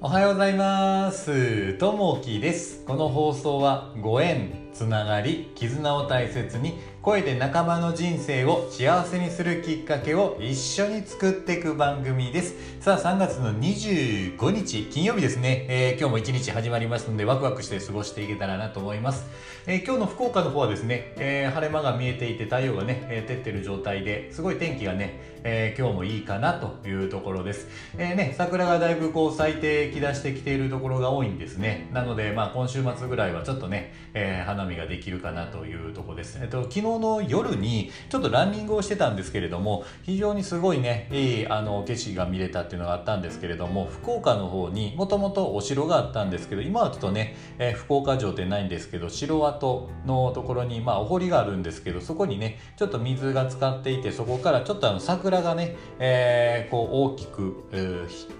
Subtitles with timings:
[0.00, 1.74] おはようございます。
[1.74, 2.84] ともきです。
[2.84, 12.56] この放送はご縁、つながり、絆を大切に声で仲間の人生を幸せにするきっかけを一緒に作っていく番組です。
[12.80, 15.66] さあ、3月の25日、金曜日ですね。
[15.68, 19.26] えー今日も一日始まりますので、ワクワクして過ごしていけたらなと思います。
[19.66, 27.68] えー今日の福岡の方はですね、えー晴れ間が見えていて太陽がね、え照ってる状態ですごい天気がね、え今日もいいかなというところです。
[27.96, 31.88] えね、桜がだいぶこう咲いてきだしてきているところが多いんですね。
[31.92, 36.38] なので、まあ今週末ぐらいはちょっとね、え花見ができるかなというところです。
[36.42, 57.64] えっと、昨日の夜にちょっとランニングをしてたんですけれども、非常にすごいね、いいあの景色が見れたっていうのがあったんですけれども、福岡の方にもともとお城があったんですけど、今はちょっとね、えー福岡城ってないんですけど、城跡のところに、まあお堀があるんですけど、そこにね、ちょっと水が浸かっていて、そこからちょっとあの桜がね、えーこう大きく、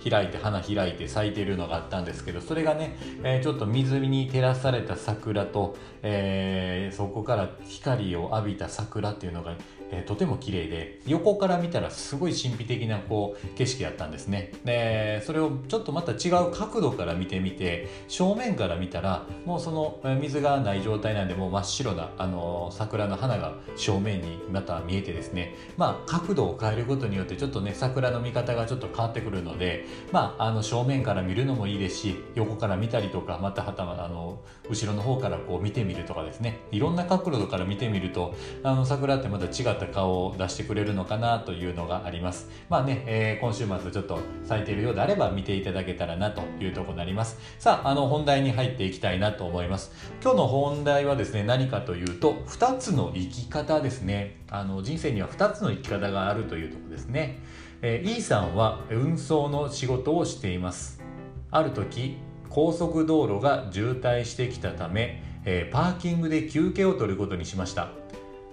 [0.08, 9.56] 開いて花開いて咲いてるのがあったんですけどそれがね、えーちょっと水に照らされた桜と、えーそこから光を浴びた桜っていうのが、
[9.90, 14.52] えーとても綺麗で横から見たらすごい神秘的なこう景色だったんですね。
[14.64, 25.54] でそれをちょっとまた違う角度から見てみて正面から見たらもうその水がない状態なんでもう真っ白な、あの桜の花が正面にまた見えてですね。
[25.76, 36.58] まあ角度を変えることによってちょっとね桜の見方がちょっと変わってくるのでまああの正面から見るのもいいですし横から見たりとかまたはたまたあの後ろの方からこう見てみるとかですね。
[36.72, 42.48] いろんな角度から見てみるとあの桜ってまた違った顔を出してくれるのかなというのがあります。
[42.68, 47.38] まあね、えー今週末ちょっと咲いているようであれば見ていただけたらなというところになります。
[47.58, 49.92] さああの本題に入っていきたいなと思います。
[50.22, 54.36] 今日の本題はですね何かというと2つの生き方ですね。
[54.50, 57.38] あの人生には2つの生き方があるというところですね、
[57.82, 61.02] えー、E さんは運送の仕事をしています。
[61.50, 62.16] ある時
[62.48, 67.90] 高速道路が渋滞してきたため、えーパーキングで休憩を取ることにしました。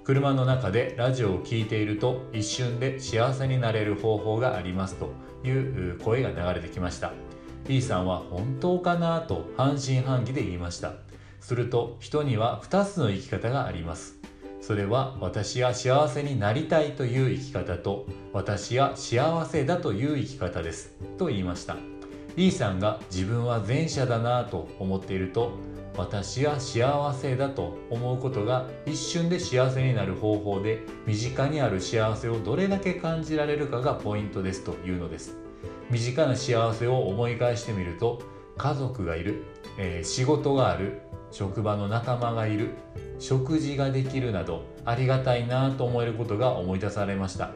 [0.05, 5.09] 車の中でラジオを聴いていると一瞬で幸せになれる方法がありますと
[5.43, 7.11] いう声が流れてきました。
[7.67, 10.93] E さんは本当かなと半信半疑で言いました。
[11.39, 14.19] すると人には2つの生き方があります。
[14.61, 21.77] それは私が幸せになりたいという生き方と私が幸せだという生き方ですと言いました。
[22.37, 25.53] E さんが自分は前者だなと思っていると
[25.97, 35.38] 私が幸せだと思うことが一瞬で幸せになる方法で身近にある幸せをどれだけ感じられるかがポイントですというのです。
[35.89, 38.22] 身近な幸せを思い返してみると
[38.57, 39.44] 家族がいる、
[39.78, 41.01] えー仕事がある
[41.31, 42.72] 職場の仲間がいる
[43.19, 47.51] 食事ができるなどありがたいなと思えることが思い出されました。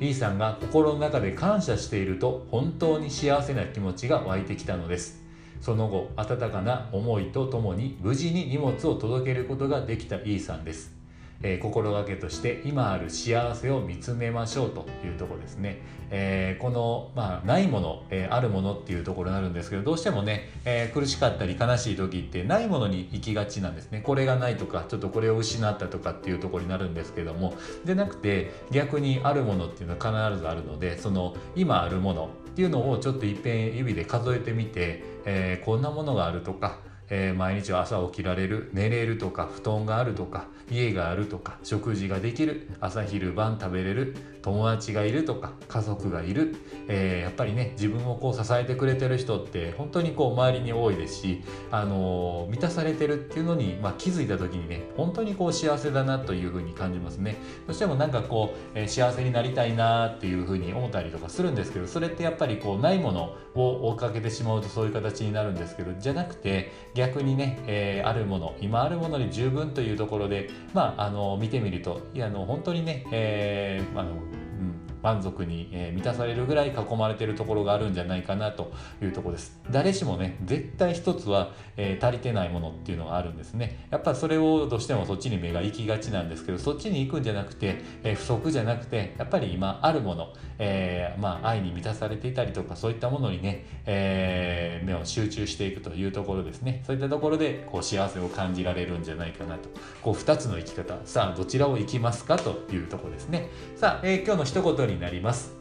[0.00, 5.25] E さんが心の中で感謝していると本当に幸せな気持ちが湧いてきたのです。
[5.60, 10.95] その後温かな思いとともに無事に荷物を届けることができた E さんです、
[11.42, 24.00] えー心がけとして今ある幸せを見つめましょうというとこですね、えーこの、まあ、ないもの、えーあるものっていうところになるんですけどどうしてもね、え苦しかったり悲しい時ってないものに行きがちなんですね。
[24.00, 27.54] これがないとかちょっとこれを失ったとかっていうところになるんですけども。
[27.84, 36.78] でなくて逆にあるものっていうのは必ずあるのでその今あるものっていうのをちょっといっぺん指で数えてみて、えこんなものがあるとか
[37.08, 46.56] えー毎日朝起きられる寝れるとか布団があるとか家があるとか食事ができる朝昼晩食べれる友達がいるとか家族がいる、
[46.88, 57.36] えーやっぱりね自分をこう支えてくれてる人って本当にこう周りに多いですし、あのー満たされてるっていうのに、まあ、気づいた時にね本当にこう幸せだなというふうに感じますね。
[57.66, 74.75] どうしてもなんかこう、えー幸せになりたいなっていうふうに思ったりとかするんですけどそれってやっぱりこうないものを追っかけてしまうとそういう形になるんですけどじゃなくて逆にね、えーあるもの今あるものに十分というところでまああの見てみるといやあの本当にね、えーあのうん
[75.06, 79.56] 満足に、え満たされるぐらい囲まれているところがあるんじゃないかなというところです。
[79.70, 83.86] 誰しもね絶対一つは、え足りてないものっていうのがあるんですね。
[83.92, 96.82] やっぱそれをどうしてもそっちに目が行きがちなんですけどそっちに行くんじゃなくて、え不足じゃなくてやっぱり今あるもの、えーまあ愛に満たされていたりとかそういったものにね、えー目を集中していくというところですね。
[96.84, 99.68] そういったところでこう幸せを感じられるんじゃないかなと。
[100.02, 100.98] こう2つの生き方。
[101.04, 103.48] さあどちらを生きますかというところですね。
[103.76, 105.54] さあ、えー今日の一言になります。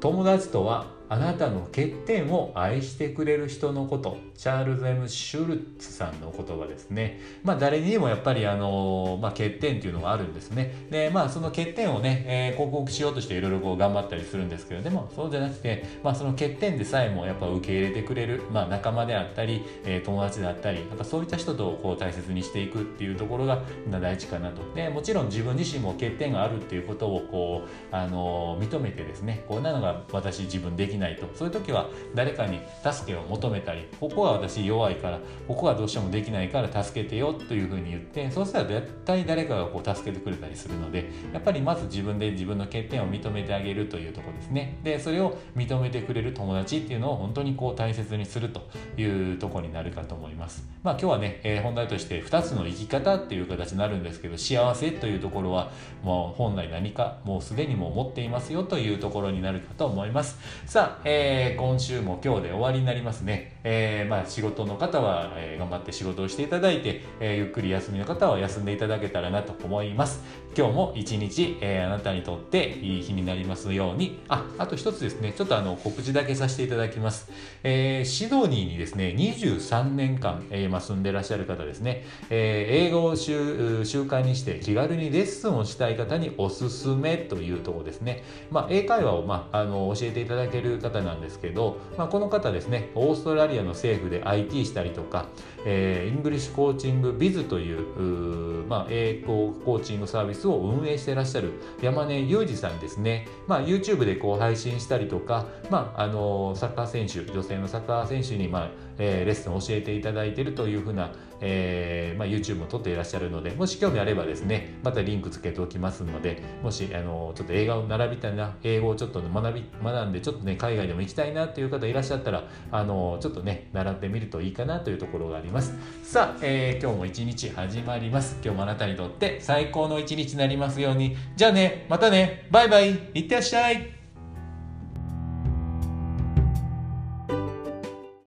[0.00, 7.20] 友達とはあなたの欠点を愛してくれる人のことチャールズ・エム・シュルツさんの言葉ですね。
[7.42, 10.86] まあ誰にもやっぱりあの、まあ、欠点っていうのがあるんですね。
[10.88, 24.62] でまあその欠点をね、えー、克服しようとしていろいろこう頑張ったりするんですけどでもそうじゃなくて、まあ、その欠点でさえもやっぱ受け入れてくれる、まあ、仲間であったり、えー、友達であったりやっぱそういった人とこう大切にしていくっていうところが大事かなと。
[24.76, 31.28] でもちろん自分自身も欠点があるっていうことをこうあの認めてですねこんなのが私自分できないないと。
[31.34, 35.18] そういう時は誰かに助けを求めたりここは私弱いから
[35.48, 44.78] ここはどうしてもできないから助けてよというふうに言ってそうしたら絶対誰かがこう助けてくれたりするのでやっぱりまず自分で自分の欠点を認めてあげるというとこですね。
[44.84, 50.68] でそれを認めてくれる友達っていうのを本当にこう大切にするというとこになるかと思います。
[50.82, 55.70] まあ今日はね、えー、本題として2つの生き方っていう形になるんですけど幸せというところは
[56.02, 60.38] もう本来何かもうすでにもう持っていますよというところになるかと思います。
[60.66, 70.22] さあ、えー、今週も今日で終わりになりますね、えー、まあ仕事の方は、えー、頑張って仕事をしていただいて、え、ゆっくり休みの方は休んでいただけたらなと思います。
[70.56, 74.20] 今日も一日、え、あなたにとっていい日になりますように。
[74.28, 75.32] ああと一つですね。
[75.32, 77.30] ちょっとあの告知だけさせていただきます、
[77.62, 95.26] え、シドニーにですね23年間、えまあ、住んでらっしゃる方ですね、え、英語を習習慣にして気軽にレッスンをしたい方におすすめというところですね、まあ、英会話を、まあ、あの教えていただける方なんですけど、まあ、この方ですねオーストラリアの政府で IT したりとか、
[95.64, 101.50] えー、 English Coaching Biz というまあ、英語コーチングサービスを運営してらっしゃる
[101.82, 125.74] 山根裕二さんですね、まあ、YouTube でこう配信したりとか、まあ、あのサッカー選手女性のサッカー選手に、まあえー、レッスンを教えていただいているというふうな、えーまあ、YouTube も撮っていらっしゃるのでもし興味あればですねまたリンクつけておきますのでもしあのちょっと映画を並びたいな英語をちょっと学び学んでちょっとね海外でも行きたいなという方いらっしゃったらあのちょっとね習ってみるといいかなというところがあります。
[126.02, 128.36] さあ、えー、今日も一日始まります。
[128.42, 131.16] 今日もあなたにとって最高の一日になりますように。
[131.36, 132.48] じゃあねまたね。
[132.50, 132.90] バイバイ。
[133.14, 133.99] いってらっしゃい。